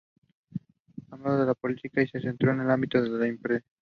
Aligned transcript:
Abandonó 1.11 1.45
la 1.45 1.53
política 1.53 2.01
y 2.01 2.07
se 2.07 2.21
centró 2.21 2.51
en 2.53 2.61
el 2.61 2.71
ámbito 2.71 2.97
empresarial. 2.97 3.63